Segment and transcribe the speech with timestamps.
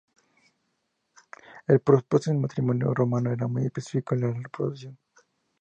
[1.67, 4.97] El propósito del matrimonio romano era muy específico, la reproducción.